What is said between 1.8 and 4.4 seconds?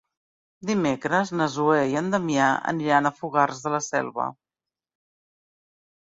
i en Damià aniran a Fogars de la Selva.